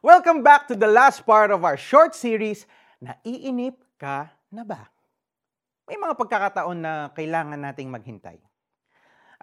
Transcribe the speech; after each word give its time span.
Welcome 0.00 0.40
back 0.40 0.64
to 0.72 0.76
the 0.80 0.88
last 0.88 1.28
part 1.28 1.52
of 1.52 1.60
our 1.60 1.76
short 1.76 2.16
series, 2.16 2.64
Naiinip 3.04 3.84
ka 4.00 4.32
na 4.48 4.64
ba? 4.64 4.88
May 5.84 6.00
mga 6.00 6.16
pagkakataon 6.16 6.80
na 6.80 7.12
kailangan 7.12 7.60
nating 7.60 7.92
maghintay. 7.92 8.40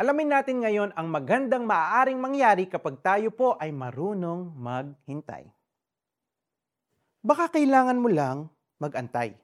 Alamin 0.01 0.33
natin 0.33 0.65
ngayon 0.65 0.97
ang 0.97 1.13
magandang 1.13 1.61
maaaring 1.61 2.17
mangyari 2.17 2.65
kapag 2.65 2.97
tayo 3.05 3.29
po 3.29 3.53
ay 3.61 3.69
marunong 3.69 4.49
maghintay. 4.57 5.45
Baka 7.21 7.53
kailangan 7.53 8.01
mo 8.01 8.09
lang 8.09 8.49
magantay. 8.81 9.37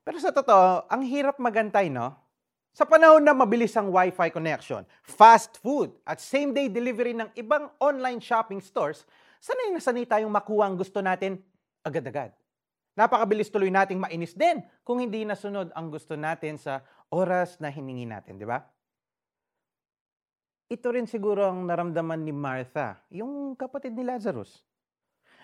Pero 0.00 0.16
sa 0.16 0.32
totoo, 0.32 0.88
ang 0.88 1.04
hirap 1.04 1.36
magantay, 1.36 1.92
no? 1.92 2.16
Sa 2.72 2.88
panahon 2.88 3.20
na 3.20 3.36
mabilis 3.36 3.76
ang 3.76 3.92
Wi-Fi 3.92 4.32
connection, 4.32 4.88
fast 5.04 5.60
food, 5.60 5.92
at 6.08 6.24
same-day 6.24 6.72
delivery 6.72 7.12
ng 7.12 7.28
ibang 7.36 7.68
online 7.80 8.20
shopping 8.20 8.64
stores, 8.64 9.04
sanay 9.40 9.72
na 9.72 9.80
sanay 9.82 10.06
tayong 10.08 10.32
makuha 10.32 10.68
ang 10.68 10.76
gusto 10.76 11.00
natin 11.04 11.40
agad-agad. 11.86 12.34
Napakabilis 12.96 13.52
tuloy 13.52 13.68
nating 13.68 14.00
mainis 14.00 14.32
din 14.32 14.64
kung 14.80 14.98
hindi 14.98 15.22
nasunod 15.28 15.68
ang 15.76 15.92
gusto 15.92 16.16
natin 16.16 16.56
sa 16.56 16.80
oras 17.12 17.60
na 17.60 17.68
hiningi 17.68 18.08
natin, 18.08 18.40
di 18.40 18.48
ba? 18.48 18.64
Ito 20.66 20.90
rin 20.90 21.06
siguro 21.06 21.46
ang 21.46 21.62
naramdaman 21.62 22.26
ni 22.26 22.34
Martha, 22.34 22.98
yung 23.12 23.54
kapatid 23.54 23.94
ni 23.94 24.02
Lazarus. 24.02 24.66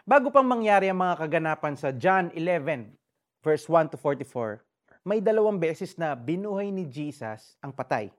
Bago 0.03 0.35
pang 0.35 0.43
mangyari 0.43 0.91
ang 0.91 0.99
mga 0.99 1.15
kaganapan 1.15 1.79
sa 1.79 1.95
John 1.95 2.35
11, 2.35 2.99
verse 3.39 3.71
1 3.71 3.95
to 3.95 3.99
44, 4.01 4.67
may 5.07 5.23
dalawang 5.23 5.63
beses 5.63 5.95
na 5.95 6.19
binuhay 6.19 6.75
ni 6.75 6.91
Jesus 6.91 7.55
ang 7.63 7.71
patay. 7.71 8.11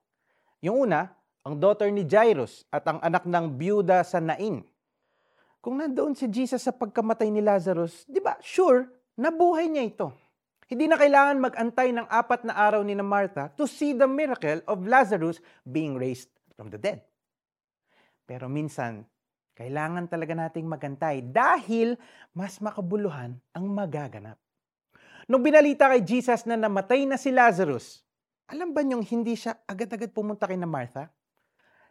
Yung 0.64 0.88
una, 0.88 1.12
ang 1.44 1.60
daughter 1.60 1.92
ni 1.92 2.08
Jairus 2.08 2.64
at 2.72 2.88
ang 2.88 3.04
anak 3.04 3.28
ng 3.28 3.52
byuda 3.60 4.00
sa 4.08 4.24
Nain. 4.24 4.64
Kung 5.64 5.80
nandoon 5.80 6.12
si 6.12 6.28
Jesus 6.28 6.60
sa 6.60 6.76
pagkamatay 6.76 7.32
ni 7.32 7.40
Lazarus, 7.40 8.04
di 8.04 8.20
ba, 8.20 8.36
sure, 8.44 8.84
nabuhay 9.16 9.72
niya 9.72 9.88
ito. 9.88 10.12
Hindi 10.68 10.92
na 10.92 11.00
kailangan 11.00 11.40
mag-antay 11.40 11.96
ng 11.96 12.04
apat 12.12 12.44
na 12.44 12.60
araw 12.60 12.84
ni 12.84 12.92
na 12.92 13.06
Martha 13.06 13.48
to 13.56 13.64
see 13.64 13.96
the 13.96 14.04
miracle 14.04 14.60
of 14.68 14.84
Lazarus 14.84 15.40
being 15.64 15.96
raised 15.96 16.28
from 16.60 16.68
the 16.68 16.76
dead. 16.76 17.00
Pero 18.28 18.52
minsan, 18.52 19.08
kailangan 19.56 20.12
talaga 20.12 20.36
nating 20.36 20.68
magantay 20.68 21.24
dahil 21.24 21.96
mas 22.36 22.60
makabuluhan 22.60 23.40
ang 23.56 23.66
magaganap. 23.72 24.36
Nung 25.32 25.48
binalita 25.48 25.88
kay 25.88 26.04
Jesus 26.04 26.44
na 26.44 26.60
namatay 26.60 27.08
na 27.08 27.16
si 27.16 27.32
Lazarus, 27.32 28.04
alam 28.52 28.76
ba 28.76 28.84
niyong 28.84 29.08
hindi 29.08 29.40
siya 29.40 29.56
agad-agad 29.64 30.12
pumunta 30.12 30.44
kay 30.44 30.60
na 30.60 30.68
Martha? 30.68 31.08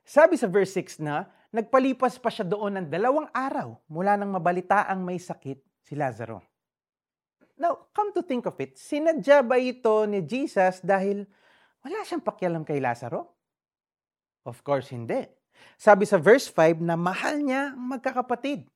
Sabi 0.05 0.37
sa 0.37 0.45
verse 0.45 0.77
6 0.77 1.01
na, 1.01 1.25
nagpalipas 1.53 2.19
pa 2.19 2.33
siya 2.33 2.49
doon 2.49 2.81
ng 2.81 2.87
dalawang 2.89 3.29
araw 3.31 3.77
mula 3.87 4.17
nang 4.17 4.33
mabalitaang 4.33 5.05
may 5.05 5.21
sakit 5.21 5.61
si 5.85 5.95
Lazaro. 5.95 6.41
Now, 7.61 7.93
come 7.95 8.11
to 8.17 8.25
think 8.25 8.49
of 8.49 8.57
it, 8.59 8.81
sinadya 8.81 9.45
ba 9.45 9.61
ito 9.61 10.09
ni 10.09 10.25
Jesus 10.25 10.83
dahil 10.83 11.29
wala 11.85 12.03
siyang 12.03 12.25
pakialam 12.25 12.65
kay 12.65 12.81
Lazaro? 12.81 13.37
Of 14.43 14.65
course, 14.67 14.91
hindi. 14.91 15.23
Sabi 15.79 16.09
sa 16.09 16.19
verse 16.19 16.51
5 16.51 16.83
na 16.83 16.99
mahal 16.99 17.39
niya 17.39 17.77
ang 17.77 17.87
magkakapatid. 17.95 18.67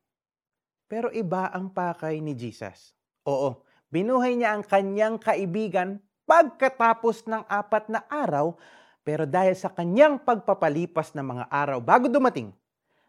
Pero 0.86 1.10
iba 1.10 1.50
ang 1.50 1.74
pakay 1.74 2.22
ni 2.22 2.38
Jesus. 2.38 2.94
Oo, 3.26 3.66
Binuhay 3.86 4.34
niya 4.34 4.58
ang 4.58 4.66
kanyang 4.66 5.14
kaibigan 5.14 6.02
pagkatapos 6.26 7.22
ng 7.30 7.46
apat 7.46 7.86
na 7.86 8.02
araw, 8.10 8.58
pero 9.06 9.22
dahil 9.22 9.54
sa 9.54 9.70
kanyang 9.70 10.18
pagpapalipas 10.18 11.14
ng 11.14 11.22
mga 11.22 11.44
araw 11.46 11.78
bago 11.78 12.10
dumating, 12.10 12.50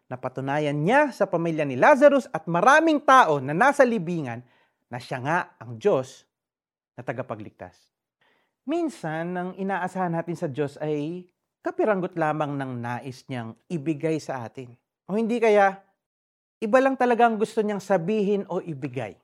napatunayan 0.08 0.74
niya 0.74 1.12
sa 1.12 1.28
pamilya 1.28 1.68
ni 1.68 1.76
Lazarus 1.76 2.26
at 2.32 2.48
maraming 2.48 2.98
tao 3.04 3.38
na 3.38 3.52
nasa 3.52 3.84
libingan 3.84 4.40
na 4.88 4.96
siya 4.96 5.20
nga 5.20 5.38
ang 5.60 5.76
Diyos 5.76 6.24
na 6.96 7.04
tagapagligtas. 7.04 7.76
Minsan, 8.68 9.36
ang 9.36 9.50
inaasahan 9.56 10.12
natin 10.12 10.36
sa 10.36 10.48
Diyos 10.48 10.76
ay 10.80 11.28
kapiranggot 11.64 12.16
lamang 12.16 12.56
ng 12.56 12.72
nais 12.80 13.24
niyang 13.28 13.56
ibigay 13.68 14.20
sa 14.20 14.44
atin. 14.44 14.72
O 15.08 15.16
hindi 15.16 15.40
kaya, 15.40 15.80
iba 16.60 16.78
lang 16.80 16.96
talaga 16.96 17.28
ang 17.28 17.40
gusto 17.40 17.60
niyang 17.64 17.80
sabihin 17.80 18.44
o 18.48 18.60
ibigay. 18.60 19.16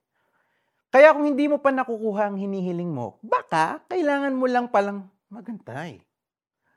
Kaya 0.89 1.11
kung 1.11 1.27
hindi 1.27 1.51
mo 1.51 1.59
pa 1.59 1.75
nakukuha 1.75 2.31
ang 2.31 2.37
hinihiling 2.39 2.89
mo, 2.89 3.19
baka 3.21 3.83
kailangan 3.91 4.33
mo 4.33 4.47
lang 4.47 4.71
palang 4.71 5.11
magantay. 5.27 5.99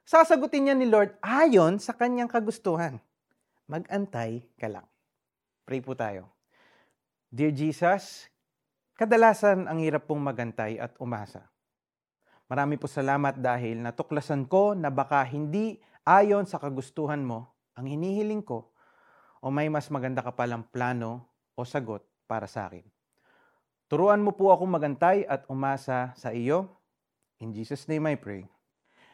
Sasagutin 0.07 0.67
niya 0.67 0.75
ni 0.75 0.89
Lord 0.89 1.13
ayon 1.21 1.77
sa 1.77 1.93
kanyang 1.93 2.31
kagustuhan. 2.31 2.97
Magantay 3.67 4.47
ka 4.55 4.71
lang. 4.71 4.87
Pray 5.67 5.83
po 5.83 5.91
tayo. 5.91 6.31
Dear 7.27 7.51
Jesus, 7.51 8.31
kadalasan 8.95 9.67
ang 9.67 9.83
hirap 9.83 10.07
pong 10.07 10.23
magantay 10.23 10.79
at 10.79 10.95
umasa. 11.03 11.51
Marami 12.47 12.79
po 12.79 12.87
salamat 12.87 13.35
dahil 13.35 13.83
natuklasan 13.83 14.47
ko 14.47 14.71
na 14.71 14.87
baka 14.87 15.19
hindi 15.27 15.83
ayon 16.07 16.47
sa 16.47 16.63
kagustuhan 16.63 17.19
mo 17.19 17.51
ang 17.75 17.91
hinihiling 17.91 18.39
ko 18.39 18.71
o 19.43 19.51
may 19.51 19.67
mas 19.67 19.91
maganda 19.91 20.23
ka 20.23 20.31
palang 20.31 20.63
plano 20.63 21.27
o 21.59 21.67
sagot 21.67 22.07
para 22.23 22.47
sa 22.47 22.71
akin. 22.71 22.87
Turuan 23.91 24.23
mo 24.23 24.31
po 24.31 24.55
ako 24.55 24.63
magantay 24.63 25.27
at 25.27 25.43
umasa 25.51 26.15
sa 26.15 26.31
iyo. 26.31 26.71
In 27.43 27.51
Jesus' 27.51 27.83
name 27.91 28.07
I 28.07 28.15
pray. 28.15 28.47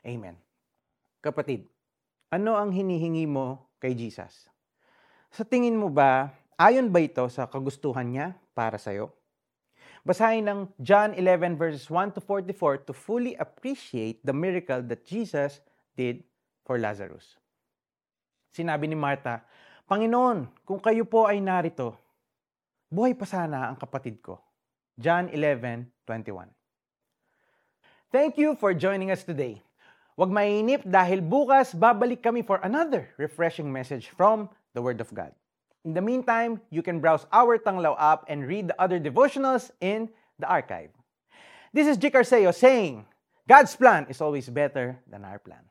Amen. 0.06 0.38
Kapatid, 1.26 1.66
ano 2.30 2.54
ang 2.54 2.70
hinihingi 2.70 3.26
mo 3.26 3.73
kay 3.84 3.92
Jesus? 3.92 4.48
Sa 5.28 5.44
tingin 5.44 5.76
mo 5.76 5.92
ba, 5.92 6.32
ayon 6.56 6.88
ba 6.88 7.04
ito 7.04 7.28
sa 7.28 7.44
kagustuhan 7.44 8.08
niya 8.08 8.32
para 8.56 8.80
sa 8.80 8.96
iyo? 8.96 9.12
Basahin 10.08 10.48
ng 10.48 10.60
John 10.80 11.12
11 11.12 11.60
verses 11.60 11.92
1 11.92 12.16
to 12.16 12.24
44 12.24 12.88
to 12.88 12.96
fully 12.96 13.36
appreciate 13.36 14.24
the 14.24 14.32
miracle 14.32 14.80
that 14.88 15.04
Jesus 15.04 15.60
did 16.00 16.24
for 16.64 16.80
Lazarus. 16.80 17.36
Sinabi 18.56 18.88
ni 18.88 18.96
Martha, 18.96 19.44
Panginoon, 19.84 20.48
kung 20.64 20.80
kayo 20.80 21.04
po 21.04 21.28
ay 21.28 21.44
narito, 21.44 22.00
buhay 22.88 23.16
pa 23.16 23.28
sana 23.28 23.68
ang 23.68 23.76
kapatid 23.76 24.24
ko. 24.24 24.40
John 24.96 25.28
11:21. 25.28 26.48
Thank 28.14 28.38
you 28.38 28.54
for 28.56 28.78
joining 28.78 29.10
us 29.10 29.26
today. 29.26 29.60
Huwag 30.14 30.30
mainip 30.30 30.86
dahil 30.86 31.26
bukas 31.26 31.74
babalik 31.74 32.22
kami 32.22 32.46
for 32.46 32.62
another 32.62 33.10
refreshing 33.18 33.66
message 33.66 34.14
from 34.14 34.46
the 34.78 34.82
Word 34.82 35.02
of 35.02 35.10
God. 35.10 35.34
In 35.82 35.98
the 35.98 36.06
meantime, 36.06 36.62
you 36.70 36.86
can 36.86 37.02
browse 37.02 37.26
our 37.34 37.58
Tanglaw 37.58 37.98
app 37.98 38.30
and 38.30 38.46
read 38.46 38.70
the 38.70 38.78
other 38.78 39.02
devotionals 39.02 39.74
in 39.82 40.08
the 40.38 40.46
archive. 40.46 40.94
This 41.74 41.90
is 41.90 41.98
Jik 41.98 42.14
Arceo 42.14 42.54
saying, 42.54 43.10
God's 43.50 43.76
plan 43.76 44.06
is 44.08 44.22
always 44.22 44.48
better 44.48 45.02
than 45.10 45.26
our 45.26 45.42
plan. 45.42 45.66